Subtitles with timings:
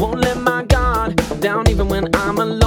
[0.00, 2.59] Won't let my guard down even when I'm alone.